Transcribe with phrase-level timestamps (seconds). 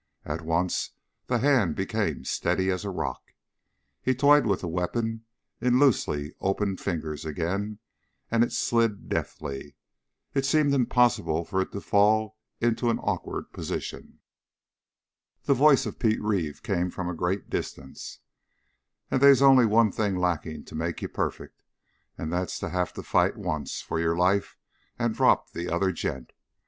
[0.25, 0.93] At once
[1.27, 3.33] the hand became steady as a rock.
[4.01, 5.25] He toyed with the weapon
[5.59, 7.77] in loosely opened fingers again,
[8.31, 9.75] and it slid deftly.
[10.33, 14.21] It seemed impossible for it to fall into an awkward position.
[15.43, 18.21] The voice of Pete Reeve came from a great distance.
[19.11, 21.61] "And they's only one thing lacking to make you perfect
[22.17, 24.57] and that's to have to fight once for your life
[24.97, 26.33] and drop the other gent.